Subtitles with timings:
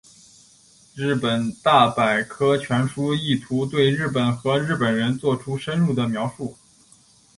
[0.95, 6.57] 日本大百科全书意图对日本和日本人作出深入的描述。